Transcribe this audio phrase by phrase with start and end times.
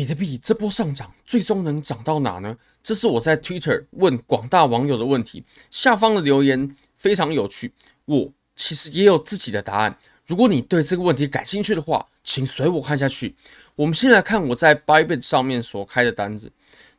[0.00, 2.56] 比特币这波上涨最终能涨到哪呢？
[2.82, 7.70] 这是我在 Twitter 问广大网友的问题，下方的留言非常有趣，
[8.06, 9.94] 我其实也有自己的答案。
[10.26, 13.36] 如果你对这个问题感兴趣的话，请随我看下去。
[13.76, 16.50] 我们先来看我在 Bybit 上面所开的单子。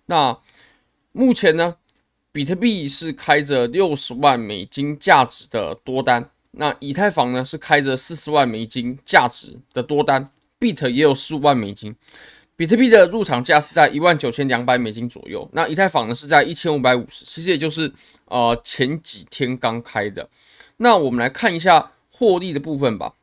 [0.05, 0.37] 那
[1.11, 1.77] 目前呢，
[2.31, 10.29] 比特币是开着六十万美金价值的多单，那以太坊呢是开着四十万美金价值的多单
[10.59, 11.95] ，Bit 也有十五万美金。
[12.61, 17.91] 比特币的入场价是在一万九千两百美金左右，那以太坊呢是在一千五百五十，其实也就是
[18.25, 20.29] 呃前几天刚开的。
[20.77, 23.15] 那我们来看一下获利的部分吧。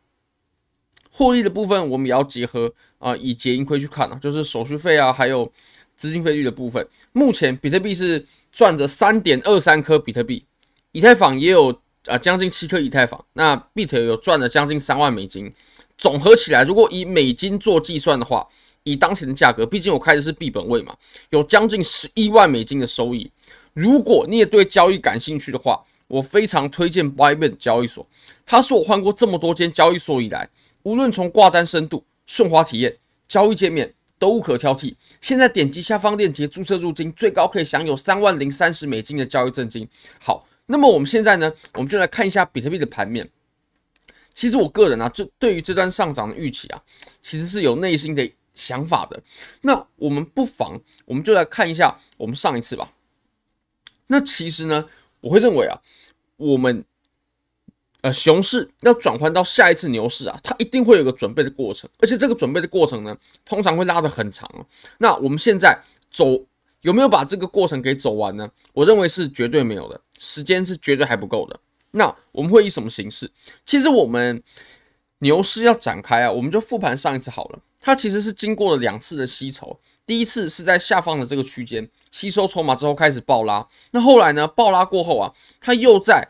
[1.12, 5.48] 获利的部分我们也要结合啊、以结盈亏去看啊，就是手续费啊还有
[5.94, 6.84] 资金费率的部分。
[7.12, 10.44] 目前比特币是赚着三点二三颗比特币，
[10.90, 15.54] 以太坊也有啊将近七颗以太坊，那 Bit 有赚了将近三万美金。
[15.96, 18.44] 总合起来，如果以美金做计算的话。
[18.90, 20.96] 以当前的价格，毕竟我开的是币本位嘛，
[21.30, 23.30] 有将近十一万美金的收益。
[23.74, 28.06] 如果你也对交易感兴趣的话，我非常推荐 Bybit 交易所。
[28.46, 30.48] 它是我换过这么多间交易所以来，
[30.82, 32.96] 无论从挂单深度、顺滑体验、
[33.28, 34.94] 交易界面都无可挑剔。
[35.20, 39.86] 现在点击下方链接注册入金，最高可以享有三万零三十美金的交易赠金。
[40.18, 43.28] 好，那么我们现在呢，我们就来看一下比特币的盘面。
[44.32, 46.80] 其实我个人啊，就对于这段上涨的预期啊，
[47.20, 48.28] 其实是有内心的。
[48.58, 49.22] 想法的，
[49.62, 52.92] 那我们不妨，我们就来看一下我们上一次吧。
[54.08, 54.88] 那其实呢，
[55.20, 55.80] 我会认为啊，
[56.36, 56.84] 我们
[58.00, 64.50] 呃熊市要转换到下一次牛市啊，它一定会有个准备的过程，而且这个准备的过程呢，通常会拉得很长。
[64.98, 66.44] 那我们现在走
[66.80, 68.50] 有没有把这个过程给走完呢？
[68.72, 71.60] 我认为是绝对没有的，时间是绝对还不够的。
[71.92, 73.30] 那我们会以什么形式？
[73.64, 74.42] 其实我们
[75.18, 77.58] 牛市要展开啊，我们就复盘上一次好了。
[77.80, 86.28] 它其实是经过了两次的吸筹，第一次是在下方的这个区间吸收筹码之后开始爆拉，那后来呢，爆拉过后啊，它又在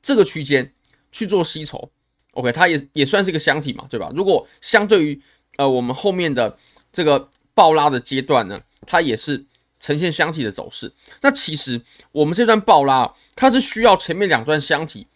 [0.00, 0.72] 这个区间
[1.10, 1.90] 去做吸筹
[2.32, 4.10] ，OK，它也也算是一个箱体嘛，对吧？
[4.14, 5.20] 如果相对于
[5.56, 6.56] 呃我们后面的
[6.92, 9.44] 这个爆拉的阶段呢，它也是
[9.80, 10.92] 呈现箱体的走势。
[11.22, 15.08] 那其实我们这段爆拉，它是需要前面两段箱体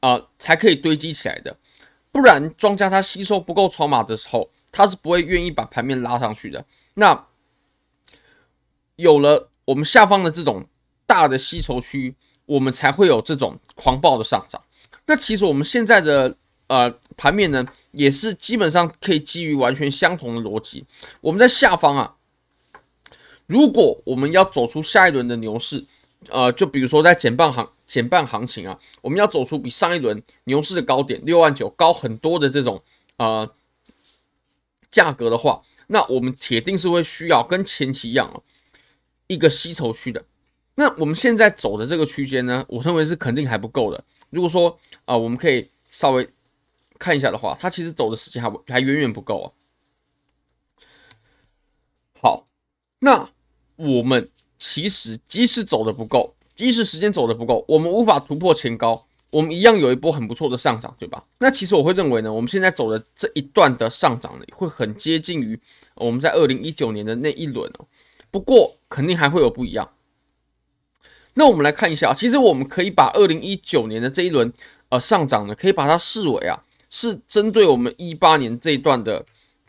[0.00, 1.56] 啊、呃、才可以堆积起来的，
[2.10, 4.50] 不然庄家它吸收不够筹码的时候。
[4.72, 6.64] 他是不会愿意把盘面拉上去的。
[6.94, 7.26] 那
[8.96, 10.66] 有了我们下方的这种
[11.06, 12.14] 大的吸筹区，
[12.46, 14.62] 我们才会有这种狂暴的上涨。
[15.06, 16.36] 那其实我们现在的
[16.68, 20.84] 呃盘面呢，也是基本上可以基于完全相同的逻辑。
[21.20, 22.16] 我们在下方啊，
[23.46, 25.84] 如果我们要走出下一轮的牛市，
[26.28, 32.82] 呃，就比如说在减半行减半行情啊，我们要走出比上一轮牛市的高点六万九高很多的这种
[33.16, 33.50] 呃。
[34.92, 38.40] 价格的话，那我们铁定是会需要跟前期一样啊，
[39.26, 40.24] 一个吸筹区的。
[40.76, 44.04] 那我们现在走的这个区间呢，我认为是肯定还不够的。
[44.30, 46.28] 如果说啊、我们可以稍微
[46.98, 49.46] 看一下的话，它其实走的时间还还远远不够啊。
[52.20, 52.46] 好，
[53.00, 53.30] 那
[53.76, 59.06] 我们其实即使走的不够，即使时间走的不够，我们无法突破前高。
[59.32, 61.24] 我们一样有一波很不错的上涨，对吧？
[61.38, 65.58] 那其实我会认为呢，我们现在走的这一段的上涨呢，会很接近于
[65.94, 67.86] 我们在二零一九年的那一轮哦。
[68.30, 69.90] 不过肯定还会有不一样。
[71.32, 74.52] 那我们来看一下，其实我们可以把二零一九年的这一轮
[74.90, 79.24] 呃上涨呢，可以把它视为啊，是针对我们一八年这一段的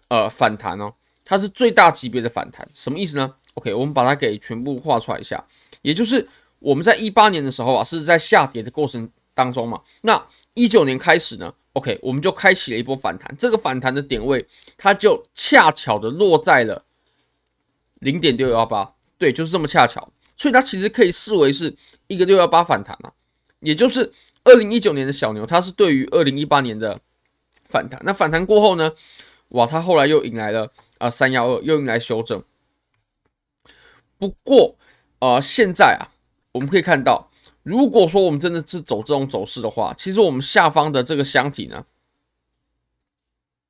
[0.09, 2.67] 呃反弹哦，它是最大级别的反弹。
[2.73, 5.41] 什么意思呢？OK，我们把它给全部画出来一下，
[5.81, 6.27] 也就是
[6.59, 9.09] 我们在一八年的时候啊，是在下跌的过程。
[9.33, 13.35] 当中嘛，那一九年开始呢，OK，我们就开启了一波反弹。
[13.35, 16.85] 这个反弹的点位，它就恰巧的落在了
[17.95, 20.11] 零点六幺八，对，就是这么恰巧。
[20.37, 21.75] 所以它其实可以视为是
[22.07, 23.11] 一个六幺八反弹啊，
[23.61, 24.13] 也就是
[24.43, 26.99] 二零一九年的小牛，它是对于二零一八年的
[27.69, 27.99] 反弹。
[28.03, 28.93] 那反弹过后呢，
[29.49, 32.43] 哇，它后来又迎来了啊三幺二，又迎来修正。
[34.19, 34.77] 不过
[35.19, 36.13] 呃，现在啊，
[36.51, 37.31] 我们可以看到。
[37.63, 41.85] 如果说我们真的是走这种走势的话，其实我们下方的这个箱体呢，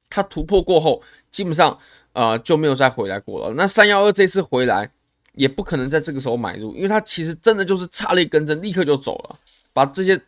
[0.10, 1.01] 它突破过后，
[1.31, 1.78] 基本上
[2.13, 3.54] 呃就没有再回来过了。
[3.54, 4.90] 那三幺二这次回来
[5.34, 9.36] 也不可能在这个时候买入，因为它其实真的就是差了一根针，立刻就走了，
[9.74, 10.19] 把这些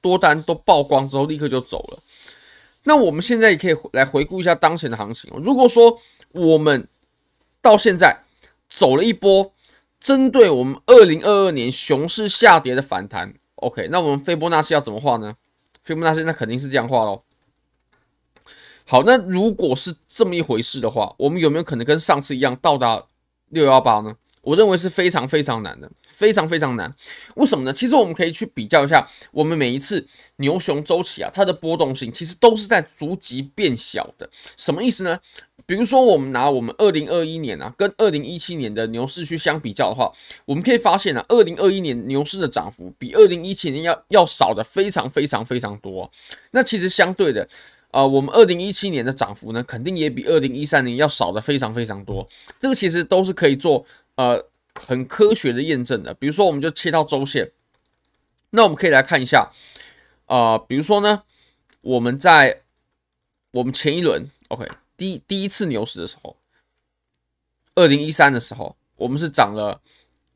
[0.00, 1.98] 多单都曝光之后，立刻就走了。
[2.84, 5.30] 那我们现在也可以来回顾一下当前的行情。
[5.42, 6.00] 如果说
[6.32, 6.88] 我们
[7.60, 8.22] 到现在
[8.70, 9.52] 走了一波。
[10.00, 15.34] 针对我们二零二二年熊市下跌的反弹，OK，那我们斐波那契要怎么画呢？
[15.82, 17.20] 斐波那契那肯定是这样画喽。
[18.86, 23.04] 好，那如果是这么一回事的话，我们有没有可能跟上次一样到达
[23.50, 24.16] 六幺八呢？
[24.42, 26.90] 我认为是非常非常难的，非常非常难。
[27.36, 27.72] 为什么呢？
[27.72, 30.04] 其实我们可以去比较一下，我们每一次
[30.36, 34.28] 牛熊周期啊，它的波动性其实都是在逐级变小的。
[34.56, 35.20] 什么意思呢？
[35.70, 40.12] 比如说，我们拿我们二零二一年啊，跟二零一七年的牛市去相比较的话，
[40.44, 46.10] 我们可以发现啊，二零二一年牛市的涨幅比二零一七年要要少的非常非常非常多。
[46.50, 47.48] 那其实相对的，
[47.92, 52.28] 呃，我们二零一七年的涨幅呢，肯定也比二零一三年要少的非常非常多。
[52.58, 53.86] 这个其实都是可以做。
[54.16, 54.44] 呃，
[54.74, 57.52] 很科学的验证的，比如说，我们就切到周线，
[58.50, 59.50] 那我们可以来看一下，
[60.26, 61.22] 呃，比如说呢，
[61.80, 62.62] 我们在
[63.52, 64.68] 我们前一轮，OK，
[65.00, 66.36] 第第一次牛市的时候，
[67.74, 69.80] 二零一三的时候，我们是涨了，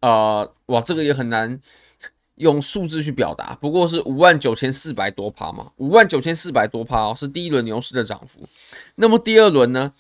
[0.00, 1.60] 呃，哇，这个也很难
[2.36, 8.48] 用数字去表达，不过是五万九千四百多趴嘛，五万九千四百多趴哦，是第一轮牛市的涨幅。
[8.94, 9.92] 那么第二轮呢，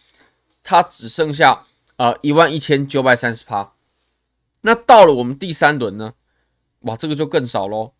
[0.62, 1.66] 它只剩下
[1.96, 3.74] 呃一万一千九百三十趴。
[4.62, 6.14] 那到了我们第三轮呢？
[6.80, 7.92] 哇，这个就更少喽。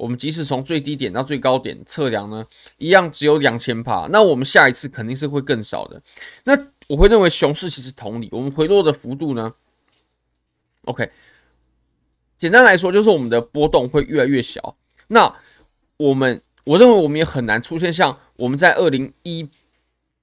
[0.00, 2.46] 我们即使从最低点到最高点测量呢，
[2.78, 4.08] 一样只有两千趴。
[4.10, 6.02] 那我们下一次肯定是会更少的。
[6.44, 6.58] 那
[6.88, 9.52] 我会认为熊市其实同理，我们回落的幅度呢
[10.86, 11.10] ？OK，
[12.38, 14.74] 简单来说就是我们的波动会越来越小。
[15.08, 15.34] 那
[15.98, 19.48] 我们我认为我们也很难出现像我们在二零一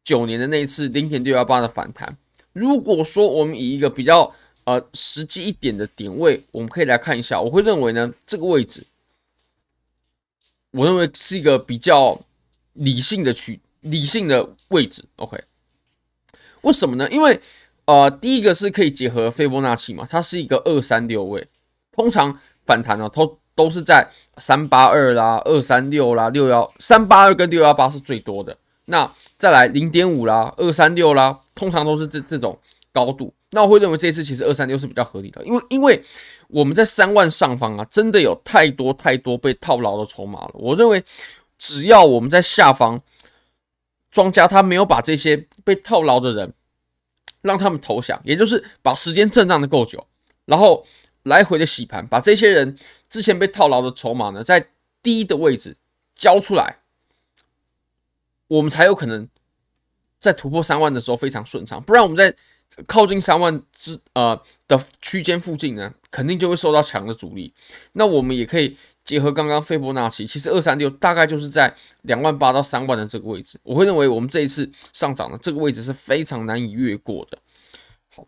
[0.04, 2.18] 九年的那一次零点六幺八的反弹。
[2.52, 4.34] 如果说我们以一个比较
[4.64, 7.40] 呃，实际一点的点位，我们可以来看一下。
[7.40, 8.84] 我会认为呢，这个位置，
[10.78, 12.22] 我认为是一个比较
[12.74, 15.04] 理性的区，理性的位置。
[15.16, 15.44] OK，
[16.62, 17.10] 为什么呢？
[17.10, 17.42] 因为
[17.86, 21.48] 呃，第一个是可以结合斐波那契嘛，它是一个二三六位，
[21.94, 24.08] 通常反弹呢，都都是在
[24.38, 28.56] 三八二啦、二三六啦、六幺三八二跟六幺八是最多的。
[28.86, 32.58] 那再来零点五啦、二三六啦，通常都是这这种
[32.94, 33.34] 高度。
[33.52, 36.04] 那我会认为这次其实二三六是比较合理的，因为因为
[36.50, 40.52] 我们在三万上方啊，真的有太多太多被套牢的筹码了。
[40.56, 41.02] 我认为
[41.58, 43.00] 只要我们在下方，
[44.12, 46.54] 庄家他没有把这些被套牢的人
[47.42, 50.06] 让他们投降，也就是把时间震荡的够久，
[50.44, 50.86] 然后
[51.24, 52.78] 来回的洗盘，把这些人
[53.08, 54.72] 之前被套牢的筹码呢，在
[55.02, 55.78] 低的位置
[56.14, 56.80] 交出来，
[58.50, 59.30] 我们才有可能
[60.20, 62.36] 在突破三万的时候非常顺畅，不然我们在。
[62.86, 67.54] 靠近三万之呃的区间附近呢，肯定就会受到强的阻力。
[67.94, 73.60] 那我们也可以结合刚刚斐波那契，其实二三六大概就是在两万八到三万的这个位置。
[73.64, 77.40] 我会认为我们这一次上涨的这个位置是非常难以越过的。
[78.14, 78.28] 好，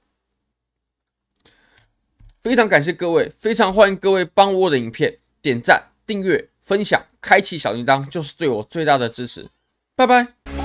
[2.39, 9.47] 非常感谢各位，非常欢迎各位帮我的影片点赞、订阅、分享、开启小铃铛，就是对我最大的支持。
[9.95, 10.58] 拜拜。